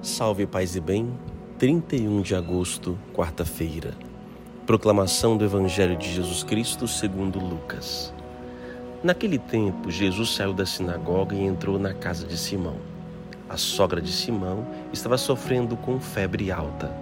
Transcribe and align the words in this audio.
Salve 0.00 0.46
Paz 0.46 0.76
e 0.76 0.80
Bem, 0.80 1.12
31 1.58 2.22
de 2.22 2.32
agosto, 2.32 2.96
quarta-feira. 3.12 3.94
Proclamação 4.64 5.36
do 5.36 5.44
Evangelho 5.44 5.96
de 5.96 6.08
Jesus 6.08 6.44
Cristo 6.44 6.86
segundo 6.86 7.40
Lucas. 7.40 8.14
Naquele 9.02 9.40
tempo, 9.40 9.90
Jesus 9.90 10.36
saiu 10.36 10.54
da 10.54 10.64
sinagoga 10.64 11.34
e 11.34 11.44
entrou 11.44 11.80
na 11.80 11.92
casa 11.92 12.24
de 12.28 12.38
Simão. 12.38 12.76
A 13.48 13.56
sogra 13.56 14.00
de 14.00 14.12
Simão 14.12 14.64
estava 14.92 15.18
sofrendo 15.18 15.76
com 15.76 15.98
febre 15.98 16.52
alta 16.52 16.96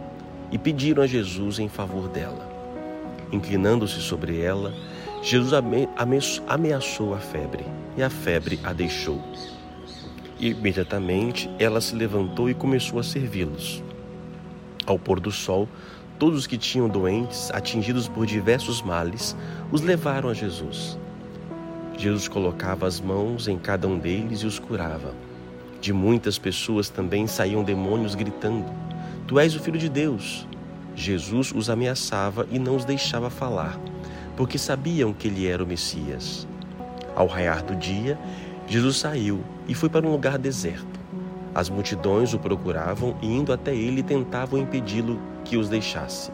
e 0.50 0.56
pediram 0.56 1.02
a 1.02 1.06
Jesus 1.06 1.58
em 1.58 1.68
favor 1.68 2.08
dela. 2.08 2.50
Inclinando-se 3.30 4.00
sobre 4.00 4.40
ela, 4.40 4.72
Jesus 5.22 5.52
ameaçou 6.46 7.14
a 7.14 7.18
febre 7.18 7.66
e 7.94 8.02
a 8.02 8.08
febre 8.08 8.58
a 8.64 8.72
deixou. 8.72 9.20
Imediatamente 10.39 11.50
ela 11.58 11.81
se 11.81 11.95
levantou 11.95 12.50
e 12.50 12.54
começou 12.54 12.99
a 12.99 13.03
servi-los. 13.03 13.82
Ao 14.85 14.99
pôr 14.99 15.18
do 15.18 15.32
sol, 15.32 15.68
todos 16.18 16.40
os 16.40 16.46
que 16.46 16.58
tinham 16.58 16.89
doentes, 16.89 17.50
atingidos 17.53 18.07
por 18.07 18.27
diversos 18.27 18.82
males, 18.82 19.36
os 19.72 19.80
levaram 19.80 20.29
a 20.29 20.35
Jesus. 20.35 20.99
Jesus 21.96 22.29
colocava 22.29 22.86
as 22.86 23.00
mãos 23.00 23.49
em 23.49 23.58
cada 23.58 23.89
um 23.89 23.99
deles 23.99 24.41
e 24.41 24.46
os 24.46 24.58
curava. 24.58 25.14
De 25.80 25.93
muitas 25.93 26.39
pessoas 26.39 26.91
também 26.91 27.27
saíam 27.27 27.64
demônios 27.64 28.14
gritando: 28.14 28.66
Tu 29.27 29.39
és 29.39 29.55
o 29.55 29.61
Filho 29.61 29.79
de 29.79 29.89
Deus. 29.89 30.46
Jesus 30.94 31.53
os 31.53 31.71
ameaçava 31.71 32.47
e 32.50 32.58
não 32.58 32.77
os 32.77 32.84
deixava 32.84 33.30
falar, 33.30 33.78
porque 34.36 34.58
sabiam 34.58 35.12
que 35.12 35.28
ele 35.28 35.47
era 35.47 35.62
o 35.62 35.66
Messias. 35.66 36.47
Ao 37.14 37.27
raiar 37.27 37.62
do 37.62 37.75
dia, 37.75 38.19
Jesus 38.66 38.97
saiu 38.97 39.44
e 39.69 39.75
foi 39.75 39.88
para 39.88 40.06
um 40.06 40.11
lugar 40.11 40.38
deserto. 40.38 40.98
As 41.55 41.70
multidões 41.70 42.34
o 42.34 42.38
procuravam 42.38 43.16
e, 43.22 43.27
indo 43.27 43.52
até 43.52 43.74
ele, 43.74 44.02
tentavam 44.02 44.60
impedi-lo 44.60 45.18
que 45.44 45.56
os 45.56 45.68
deixasse. 45.68 46.30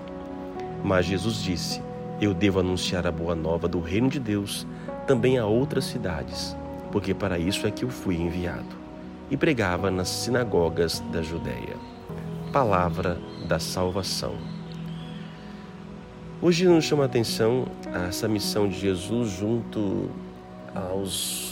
Mas 0.83 1.07
Jesus 1.07 1.43
disse: 1.43 1.83
Eu 2.21 2.35
devo 2.35 2.59
anunciar 2.59 3.07
a 3.07 3.13
boa 3.13 3.35
nova 3.35 3.69
do 3.69 3.81
reino 3.81 4.09
de 4.09 4.19
Deus 4.19 4.67
também 5.07 5.39
a 5.39 5.47
outras 5.47 5.85
cidades, 5.85 6.57
porque 6.91 7.13
para 7.13 7.39
isso 7.39 7.67
é 7.67 7.71
que 7.71 7.85
eu 7.85 7.91
fui 7.91 8.17
enviado. 8.17 8.83
E 9.31 9.37
pregava 9.37 9.91
nas 9.91 10.09
sinagogas 10.09 11.01
da 11.13 11.23
Judéia. 11.23 11.77
Palavra 12.53 13.19
da 13.47 13.59
salvação. 13.59 14.35
Hoje 16.41 16.67
nos 16.67 16.85
chama 16.85 17.05
a 17.05 17.07
atenção 17.07 17.67
essa 18.09 18.27
missão 18.27 18.69
de 18.69 18.79
Jesus 18.79 19.31
junto 19.31 20.11
aos 20.75 21.52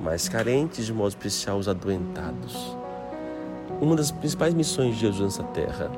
mais 0.00 0.28
carentes, 0.28 0.86
de 0.86 0.92
modo 0.92 1.08
especial 1.08 1.58
os 1.58 1.68
adoentados. 1.68 2.76
Uma 3.80 3.96
das 3.96 4.10
principais 4.10 4.54
missões 4.54 4.94
de 4.94 5.00
Jesus 5.00 5.20
nessa 5.20 5.42
terra 5.52 5.90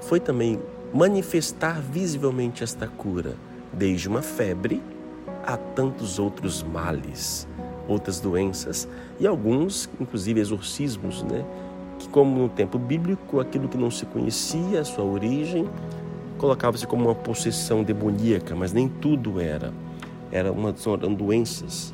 foi 0.00 0.20
também 0.20 0.60
manifestar 0.92 1.80
visivelmente 1.80 2.62
esta 2.62 2.86
cura, 2.86 3.34
desde 3.72 4.08
uma 4.08 4.22
febre 4.22 4.82
a 5.46 5.56
tantos 5.56 6.18
outros 6.18 6.62
males, 6.62 7.46
outras 7.86 8.20
doenças 8.20 8.88
e 9.20 9.26
alguns, 9.26 9.88
inclusive, 10.00 10.40
exorcismos, 10.40 11.22
né? 11.22 11.44
Que, 11.98 12.08
como 12.08 12.38
no 12.38 12.48
tempo 12.48 12.78
bíblico, 12.78 13.40
aquilo 13.40 13.68
que 13.68 13.76
não 13.76 13.90
se 13.90 14.06
conhecia, 14.06 14.80
a 14.80 14.84
sua 14.84 15.04
origem, 15.04 15.68
colocava-se 16.38 16.86
como 16.86 17.06
uma 17.06 17.14
possessão 17.14 17.82
demoníaca, 17.82 18.54
mas 18.54 18.72
nem 18.72 18.88
tudo 18.88 19.40
era. 19.40 19.72
Era 20.30 20.52
uma, 20.52 20.74
eram 21.00 21.14
doenças 21.14 21.92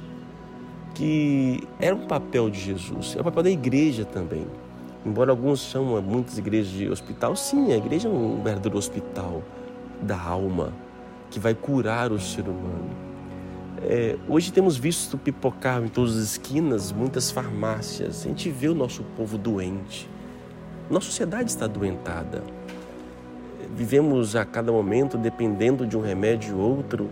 que 0.94 1.66
era 1.80 1.94
um 1.94 2.06
papel 2.06 2.48
de 2.48 2.60
Jesus, 2.60 3.16
é 3.16 3.20
o 3.20 3.24
papel 3.24 3.42
da 3.42 3.50
igreja 3.50 4.04
também. 4.04 4.46
Embora 5.04 5.30
alguns 5.30 5.60
chamam 5.60 6.00
muitas 6.00 6.38
igrejas 6.38 6.72
de 6.72 6.88
hospital, 6.88 7.36
sim, 7.36 7.72
a 7.72 7.76
igreja 7.76 8.08
é 8.08 8.10
um 8.10 8.42
verdadeiro 8.42 8.78
hospital 8.78 9.42
da 10.00 10.18
alma 10.18 10.72
que 11.30 11.38
vai 11.38 11.54
curar 11.54 12.12
o 12.12 12.18
ser 12.18 12.48
humano. 12.48 12.90
É, 13.82 14.16
hoje 14.28 14.50
temos 14.50 14.78
visto 14.78 15.18
pipocar 15.18 15.82
em 15.84 15.88
todas 15.88 16.16
as 16.16 16.22
esquinas 16.22 16.90
muitas 16.90 17.30
farmácias. 17.30 18.24
A 18.24 18.28
gente 18.28 18.48
vê 18.48 18.68
o 18.68 18.74
nosso 18.74 19.02
povo 19.16 19.36
doente. 19.36 20.08
Nossa 20.88 21.06
sociedade 21.06 21.50
está 21.50 21.66
doentada. 21.66 22.42
Vivemos 23.76 24.36
a 24.36 24.44
cada 24.44 24.72
momento 24.72 25.18
dependendo 25.18 25.86
de 25.86 25.98
um 25.98 26.00
remédio 26.00 26.56
ou 26.56 26.76
outro 26.76 27.10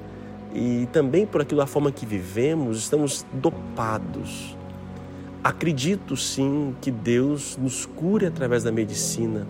e 0.54 0.86
também 0.92 1.26
por 1.26 1.40
aquilo 1.40 1.60
a 1.62 1.66
forma 1.66 1.90
que 1.90 2.04
vivemos, 2.04 2.78
estamos 2.78 3.24
dopados. 3.32 4.56
Acredito 5.42 6.16
sim 6.16 6.74
que 6.80 6.90
Deus 6.90 7.56
nos 7.56 7.86
cure 7.86 8.26
através 8.26 8.62
da 8.62 8.70
medicina. 8.70 9.46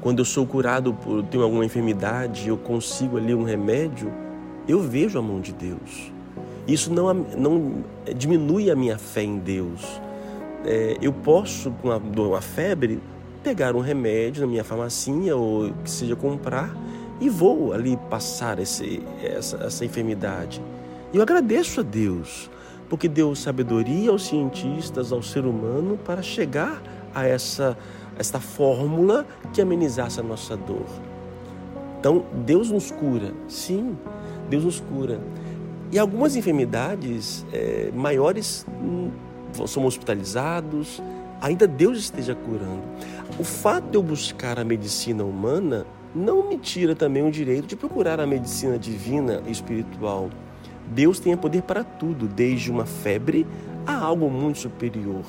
Quando 0.00 0.18
eu 0.18 0.24
sou 0.24 0.46
curado 0.46 0.94
por 0.94 1.22
tenho 1.24 1.44
alguma 1.44 1.64
enfermidade, 1.64 2.48
eu 2.48 2.56
consigo 2.56 3.18
ali 3.18 3.34
um 3.34 3.44
remédio, 3.44 4.12
eu 4.66 4.80
vejo 4.80 5.18
a 5.18 5.22
mão 5.22 5.40
de 5.40 5.52
Deus. 5.52 6.12
Isso 6.66 6.92
não, 6.92 7.12
não 7.14 7.84
diminui 8.16 8.70
a 8.70 8.74
minha 8.74 8.98
fé 8.98 9.22
em 9.22 9.38
Deus. 9.38 10.00
É, 10.64 10.96
eu 11.00 11.12
posso, 11.12 11.70
com 11.82 11.88
uma 11.88 12.40
febre, 12.40 13.00
pegar 13.42 13.74
um 13.74 13.80
remédio 13.80 14.40
na 14.42 14.46
minha 14.46 14.64
farmacinha 14.64 15.36
ou 15.36 15.72
que 15.84 15.90
seja 15.90 16.16
comprar 16.16 16.74
e 17.22 17.28
vou 17.28 17.72
ali 17.72 17.96
passar 18.10 18.58
esse, 18.58 19.00
essa, 19.22 19.56
essa 19.58 19.84
enfermidade. 19.84 20.60
E 21.12 21.16
eu 21.16 21.22
agradeço 21.22 21.78
a 21.78 21.82
Deus, 21.84 22.50
porque 22.88 23.06
deu 23.06 23.32
sabedoria 23.36 24.10
aos 24.10 24.26
cientistas, 24.26 25.12
ao 25.12 25.22
ser 25.22 25.46
humano, 25.46 25.96
para 26.04 26.20
chegar 26.20 26.82
a 27.14 27.24
essa, 27.24 27.78
esta 28.18 28.40
fórmula 28.40 29.24
que 29.52 29.62
amenizasse 29.62 30.18
a 30.18 30.22
nossa 30.22 30.56
dor. 30.56 30.86
Então, 32.00 32.24
Deus 32.44 32.72
nos 32.72 32.90
cura, 32.90 33.32
sim, 33.46 33.96
Deus 34.50 34.64
nos 34.64 34.80
cura. 34.80 35.20
E 35.92 36.00
algumas 36.00 36.34
enfermidades 36.34 37.46
é, 37.52 37.92
maiores 37.94 38.66
hum, 38.68 39.12
somos 39.64 39.94
hospitalizados, 39.94 41.00
ainda 41.40 41.68
Deus 41.68 41.98
esteja 41.98 42.34
curando. 42.34 42.82
O 43.38 43.44
fato 43.44 43.90
de 43.90 43.96
eu 43.96 44.02
buscar 44.02 44.58
a 44.58 44.64
medicina 44.64 45.22
humana 45.22 45.86
não 46.14 46.48
me 46.48 46.58
tira 46.58 46.94
também 46.94 47.26
o 47.26 47.30
direito 47.30 47.66
de 47.66 47.76
procurar 47.76 48.20
a 48.20 48.26
medicina 48.26 48.78
divina 48.78 49.42
e 49.46 49.50
espiritual. 49.50 50.30
Deus 50.88 51.18
tem 51.18 51.36
poder 51.36 51.62
para 51.62 51.82
tudo, 51.82 52.28
desde 52.28 52.70
uma 52.70 52.84
febre 52.84 53.46
a 53.86 53.96
algo 53.96 54.28
muito 54.28 54.58
superior. 54.58 55.24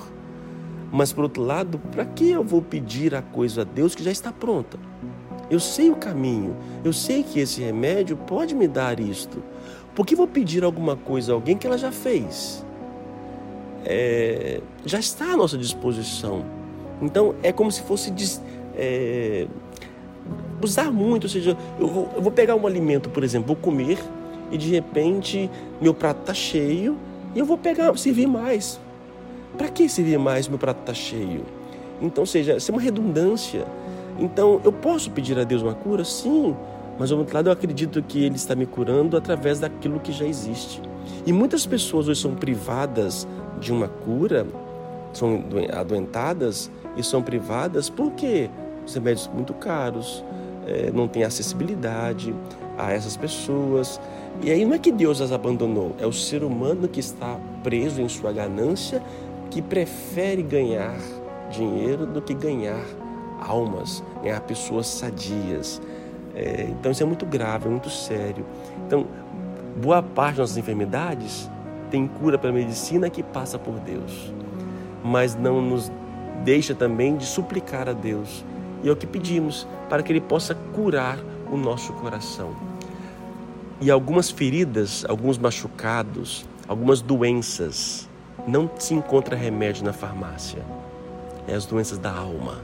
Mas, 0.92 1.12
por 1.12 1.24
outro 1.24 1.42
lado, 1.42 1.80
para 1.92 2.06
que 2.06 2.30
eu 2.30 2.44
vou 2.44 2.62
pedir 2.62 3.16
a 3.16 3.22
coisa 3.22 3.62
a 3.62 3.64
Deus 3.64 3.96
que 3.96 4.04
já 4.04 4.12
está 4.12 4.32
pronta? 4.32 4.78
Eu 5.50 5.60
sei 5.60 5.90
o 5.90 5.96
caminho, 5.96 6.56
eu 6.84 6.94
sei 6.94 7.24
que 7.24 7.40
esse 7.40 7.62
remédio 7.62 8.16
pode 8.16 8.54
me 8.54 8.68
dar 8.68 9.00
isto. 9.00 9.42
Por 9.96 10.06
que 10.06 10.16
vou 10.16 10.28
pedir 10.28 10.64
alguma 10.64 10.96
coisa 10.96 11.32
a 11.32 11.36
alguém 11.36 11.58
que 11.58 11.66
ela 11.66 11.78
já 11.78 11.92
fez? 11.92 12.66
É, 13.86 14.62
já 14.86 15.00
está 15.00 15.34
à 15.34 15.38
nossa 15.38 15.58
disposição. 15.58 16.46
Então, 17.02 17.36
é 17.44 17.52
como 17.52 17.72
se 17.72 17.82
fosse 17.82 18.12
é, 18.76 19.48
usar 20.66 20.92
muito, 20.92 21.24
ou 21.24 21.30
seja, 21.30 21.58
eu 21.80 21.88
vou, 21.88 22.10
eu 22.16 22.22
vou 22.22 22.32
pegar 22.32 22.56
um 22.56 22.66
alimento, 22.66 23.10
por 23.10 23.24
exemplo, 23.24 23.48
vou 23.48 23.56
comer 23.56 23.98
e 24.52 24.58
de 24.58 24.70
repente 24.70 25.50
meu 25.82 25.94
prato 25.94 26.22
está 26.22 26.34
cheio 26.34 26.98
e 27.36 27.40
eu 27.40 27.46
vou 27.46 27.58
pegar, 27.58 27.96
servir 27.98 28.28
mais. 28.28 28.80
Para 29.58 29.68
que 29.70 29.88
servir 29.88 30.18
mais? 30.18 30.48
Meu 30.48 30.58
prato 30.58 30.80
está 30.80 30.94
cheio. 30.94 31.44
Então, 32.02 32.26
seja, 32.26 32.58
isso 32.58 32.72
é 32.72 32.74
uma 32.74 32.82
redundância. 32.82 33.66
Então, 34.20 34.60
eu 34.64 34.72
posso 34.72 35.10
pedir 35.12 35.38
a 35.38 35.44
Deus 35.44 35.62
uma 35.62 35.74
cura? 35.74 36.04
Sim, 36.04 36.56
mas 37.00 37.12
ao 37.12 37.20
outro 37.20 37.36
lado 37.36 37.50
eu 37.50 37.54
acredito 37.54 38.02
que 38.04 38.24
Ele 38.24 38.36
está 38.36 38.56
me 38.56 38.66
curando 38.66 39.18
através 39.18 39.60
daquilo 39.60 40.00
que 40.00 40.12
já 40.12 40.26
existe. 40.26 40.82
E 41.26 41.34
muitas 41.34 41.66
pessoas 41.66 42.08
hoje 42.08 42.22
são 42.22 42.36
privadas 42.36 43.28
de 43.60 43.72
uma 43.72 43.88
cura, 43.88 44.46
são 45.14 45.44
adoentadas 45.72 46.70
e 46.98 47.04
são 47.04 47.22
privadas 47.22 47.90
porque 47.90 48.50
os 48.86 48.94
remédios 48.94 49.26
são 49.26 49.34
muito 49.34 49.54
caros, 49.54 50.24
é, 50.68 50.92
não 50.92 51.08
tem 51.08 51.24
acessibilidade 51.24 52.34
a 52.78 52.92
essas 52.92 53.18
pessoas. 53.18 54.00
E 54.42 54.52
aí 54.52 54.66
não 54.66 54.74
é 54.74 54.80
que 54.80 54.92
Deus 54.92 55.22
as 55.22 55.32
abandonou, 55.32 55.96
é 56.00 56.08
o 56.08 56.14
ser 56.14 56.44
humano 56.44 56.88
que 56.88 57.00
está 57.00 57.40
preso 57.62 58.02
em 58.02 58.10
sua 58.10 58.32
ganância, 58.32 59.02
que 59.50 59.62
prefere 59.62 60.42
ganhar 60.42 60.98
dinheiro 61.52 62.06
do 62.06 62.22
que 62.22 62.34
ganhar 62.34 62.84
almas, 63.40 64.04
ganhar 64.24 64.42
pessoas 64.42 64.88
sadias. 64.88 65.82
É, 66.36 66.68
então 66.70 66.92
isso 66.92 67.04
é 67.04 67.06
muito 67.06 67.26
grave, 67.26 67.68
é 67.68 67.70
muito 67.70 67.90
sério. 67.90 68.44
Então, 68.88 69.06
boa 69.82 70.02
parte 70.02 70.38
das 70.38 70.50
nossas 70.50 70.58
enfermidades 70.58 71.50
tem 71.92 72.08
cura 72.08 72.40
pela 72.40 72.54
medicina 72.54 73.10
que 73.10 73.22
passa 73.22 73.60
por 73.60 73.76
Deus, 73.80 74.34
mas 75.04 75.36
não 75.36 75.62
nos 75.62 75.92
deixa 76.44 76.74
também 76.74 77.16
de 77.16 77.26
suplicar 77.26 77.88
a 77.88 77.94
Deus 77.94 78.44
e 78.84 78.90
é 78.90 78.92
o 78.92 78.96
que 78.96 79.08
pedimos, 79.08 79.66
para 79.90 80.04
que 80.04 80.12
Ele 80.12 80.22
possa 80.22 80.54
curar 80.54 81.18
o 81.52 81.58
nosso 81.58 81.94
coração. 81.94 82.54
E 83.80 83.90
algumas 83.90 84.30
feridas, 84.30 85.06
alguns 85.08 85.38
machucados, 85.38 86.46
algumas 86.68 87.02
doenças, 87.02 88.10
não 88.48 88.70
se 88.78 88.94
encontra 88.94 89.36
remédio 89.36 89.84
na 89.84 89.94
farmácia. 89.94 90.64
é 91.48 91.56
as 91.56 91.66
doenças 91.66 91.98
da 91.98 92.12
alma. 92.12 92.60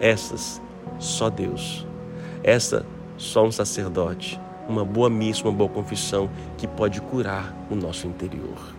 Essas, 0.00 0.60
só 0.98 1.30
Deus. 1.30 1.86
Essa, 2.42 2.84
só 3.16 3.44
um 3.44 3.50
sacerdote, 3.50 4.40
uma 4.68 4.84
boa 4.84 5.10
missa, 5.10 5.42
uma 5.44 5.52
boa 5.52 5.68
confissão 5.68 6.28
que 6.56 6.66
pode 6.66 7.00
curar 7.00 7.54
o 7.70 7.74
nosso 7.74 8.06
interior. 8.06 8.74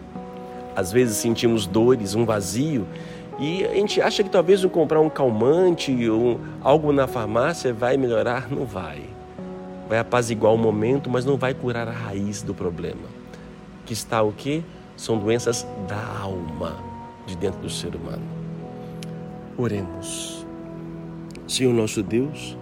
Às 0.76 0.92
vezes 0.92 1.18
sentimos 1.18 1.66
dores, 1.66 2.16
um 2.16 2.26
vazio, 2.26 2.86
e 3.38 3.66
a 3.66 3.74
gente 3.74 4.02
acha 4.02 4.24
que 4.24 4.30
talvez 4.30 4.64
comprar 4.66 5.02
um 5.02 5.10
calmante 5.10 6.10
ou 6.10 6.40
algo 6.62 6.94
na 6.94 7.06
farmácia 7.06 7.74
vai 7.74 7.98
melhorar. 7.98 8.50
Não 8.50 8.66
vai. 8.66 9.04
Vai 9.90 10.00
apaziguar 10.00 10.54
o 10.54 10.58
momento, 10.58 11.10
mas 11.10 11.26
não 11.26 11.38
vai 11.38 11.54
curar 11.54 11.88
a 11.88 11.92
raiz 11.92 12.42
do 12.42 12.54
problema. 12.54 13.08
Que 13.86 13.94
está 13.94 14.22
o 14.24 14.32
quê? 14.32 14.64
São 14.96 15.18
doenças 15.18 15.68
da 15.88 16.20
alma 16.22 16.78
de 17.26 17.36
dentro 17.36 17.60
do 17.60 17.70
ser 17.70 17.94
humano. 17.96 18.24
Oremos. 19.58 20.46
Senhor 21.48 21.74
nosso 21.74 22.02
Deus, 22.02 22.58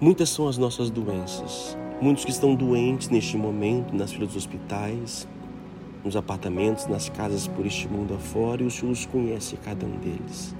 muitas 0.00 0.28
são 0.28 0.48
as 0.48 0.58
nossas 0.58 0.90
doenças. 0.90 1.76
Muitos 2.00 2.24
que 2.24 2.30
estão 2.30 2.54
doentes 2.54 3.08
neste 3.08 3.36
momento, 3.36 3.94
nas 3.94 4.12
filas 4.12 4.28
dos 4.28 4.36
hospitais, 4.36 5.28
nos 6.04 6.16
apartamentos, 6.16 6.86
nas 6.86 7.08
casas 7.08 7.46
por 7.46 7.66
este 7.66 7.88
mundo 7.88 8.14
afora, 8.14 8.62
e 8.62 8.66
o 8.66 8.70
Senhor 8.70 8.92
os 8.92 9.06
conhece 9.06 9.56
cada 9.56 9.84
um 9.86 9.96
deles. 9.98 10.54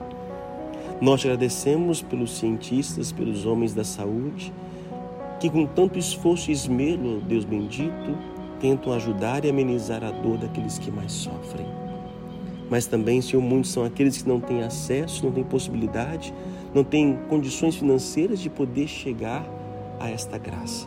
Nós 1.01 1.21
te 1.21 1.29
agradecemos 1.29 2.03
pelos 2.03 2.37
cientistas, 2.39 3.11
pelos 3.11 3.47
homens 3.47 3.73
da 3.73 3.85
saúde, 3.85 4.53
que 5.41 5.49
com 5.49 5.65
tanto 5.65 5.99
esforço 5.99 6.51
e 6.51 6.53
esmero, 6.53 7.23
Deus 7.23 7.45
bendito, 7.45 8.19
tentam 8.61 8.93
ajudar 8.93 9.45
e 9.45 9.51
amenizar 9.51 10.05
a 10.05 10.11
dor 10.11 10.37
daqueles 10.37 10.79
que 10.79 10.91
mais 10.91 11.13
sofrem. 11.13 11.67
Mas 12.69 12.87
também, 12.87 13.21
Senhor, 13.23 13.43
muitos 13.43 13.73
são 13.73 13.83
aqueles 13.83 14.23
que 14.23 14.29
não 14.29 14.39
têm 14.39 14.63
acesso, 14.63 15.25
não 15.25 15.33
têm 15.33 15.43
possibilidade, 15.43 16.33
não 16.75 16.85
têm 16.85 17.19
condições 17.29 17.75
financeiras 17.77 18.39
de 18.39 18.51
poder 18.51 18.87
chegar 18.87 19.45
a 19.99 20.09
esta 20.11 20.39
graça. 20.39 20.87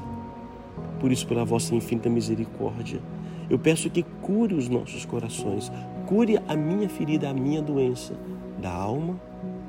Por 0.99 1.11
isso, 1.11 1.27
pela 1.27 1.43
vossa 1.43 1.75
infinita 1.75 2.09
misericórdia, 2.09 3.01
eu 3.49 3.59
peço 3.59 3.89
que 3.89 4.03
cure 4.21 4.53
os 4.55 4.69
nossos 4.69 5.05
corações, 5.05 5.71
cure 6.05 6.39
a 6.47 6.55
minha 6.55 6.89
ferida, 6.89 7.29
a 7.29 7.33
minha 7.33 7.61
doença 7.61 8.13
da 8.61 8.71
alma 8.71 9.19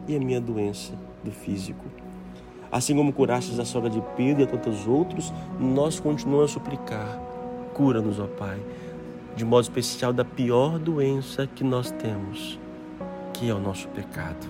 e 0.06 0.17
a 0.17 0.21
minha 0.21 0.41
doença 0.41 0.93
do 1.23 1.31
físico. 1.31 1.85
Assim 2.71 2.97
como 2.97 3.12
curastes 3.12 3.59
a 3.59 3.65
sogra 3.65 3.88
de 3.88 4.03
Pedro 4.17 4.43
e 4.43 4.44
a 4.44 4.47
tantos 4.49 4.87
outros, 4.87 5.32
nós 5.61 6.00
continuamos 6.00 6.50
a 6.50 6.55
suplicar. 6.55 7.21
Cura-nos, 7.73 8.19
ó 8.19 8.26
Pai, 8.26 8.61
de 9.37 9.44
modo 9.44 9.62
especial 9.62 10.12
da 10.12 10.25
pior 10.25 10.79
doença 10.79 11.47
que 11.47 11.65
nós 11.65 11.91
temos, 11.93 12.59
que 13.32 13.49
é 13.49 13.55
o 13.55 13.61
nosso 13.61 13.88
pecado. 13.88 14.47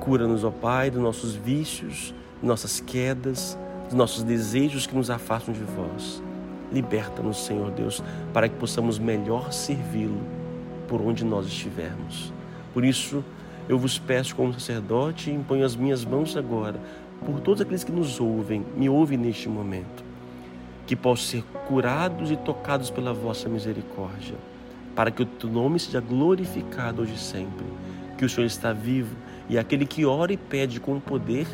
Cura-nos, 0.00 0.44
ó 0.44 0.50
Pai, 0.50 0.90
dos 0.90 1.02
nossos 1.02 1.34
vícios, 1.34 2.14
nossas 2.42 2.80
quedas, 2.80 3.58
dos 3.84 3.94
nossos 3.94 4.22
desejos 4.22 4.86
que 4.86 4.94
nos 4.94 5.10
afastam 5.10 5.52
de 5.52 5.62
vós. 5.62 6.22
Liberta-nos, 6.74 7.44
Senhor 7.44 7.70
Deus, 7.70 8.02
para 8.32 8.48
que 8.48 8.56
possamos 8.56 8.98
melhor 8.98 9.52
servi-lo 9.52 10.20
por 10.88 11.00
onde 11.00 11.24
nós 11.24 11.46
estivermos. 11.46 12.32
Por 12.72 12.84
isso, 12.84 13.24
eu 13.68 13.78
vos 13.78 13.96
peço 13.96 14.34
como 14.34 14.52
sacerdote 14.52 15.30
e 15.30 15.34
imponho 15.34 15.64
as 15.64 15.76
minhas 15.76 16.04
mãos 16.04 16.36
agora 16.36 16.80
por 17.24 17.38
todos 17.38 17.60
aqueles 17.60 17.84
que 17.84 17.92
nos 17.92 18.18
ouvem, 18.18 18.66
me 18.76 18.88
ouvem 18.88 19.16
neste 19.16 19.48
momento, 19.48 20.04
que 20.84 20.96
possam 20.96 21.26
ser 21.26 21.44
curados 21.68 22.32
e 22.32 22.36
tocados 22.36 22.90
pela 22.90 23.14
vossa 23.14 23.48
misericórdia, 23.48 24.34
para 24.96 25.12
que 25.12 25.22
o 25.22 25.26
teu 25.26 25.48
nome 25.48 25.78
seja 25.78 26.00
glorificado 26.00 27.02
hoje 27.02 27.14
e 27.14 27.18
sempre, 27.18 27.66
que 28.18 28.24
o 28.24 28.28
Senhor 28.28 28.46
está 28.46 28.72
vivo 28.72 29.14
e 29.48 29.56
aquele 29.56 29.86
que 29.86 30.04
ora 30.04 30.32
e 30.32 30.36
pede 30.36 30.80
com 30.80 30.98
poder 30.98 31.46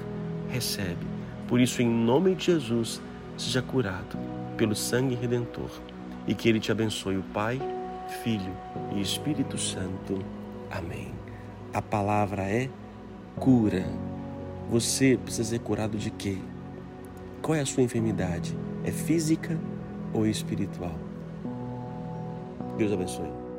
recebe. 0.48 1.06
Por 1.46 1.60
isso, 1.60 1.82
em 1.82 1.88
nome 1.88 2.34
de 2.34 2.46
Jesus, 2.46 3.02
seja 3.36 3.60
curado 3.60 4.39
pelo 4.60 4.76
sangue 4.76 5.14
redentor 5.14 5.70
e 6.26 6.34
que 6.34 6.46
Ele 6.46 6.60
te 6.60 6.70
abençoe, 6.70 7.16
o 7.16 7.22
Pai, 7.32 7.58
Filho 8.22 8.54
e 8.94 9.00
Espírito 9.00 9.56
Santo. 9.56 10.22
Amém. 10.70 11.14
A 11.72 11.80
palavra 11.80 12.42
é 12.42 12.68
cura. 13.36 13.86
Você 14.68 15.16
precisa 15.16 15.48
ser 15.48 15.60
curado 15.60 15.96
de 15.96 16.10
quê? 16.10 16.36
Qual 17.40 17.56
é 17.56 17.62
a 17.62 17.66
sua 17.66 17.82
enfermidade? 17.82 18.54
É 18.84 18.92
física 18.92 19.58
ou 20.12 20.26
espiritual? 20.26 20.94
Deus 22.76 22.92
abençoe. 22.92 23.49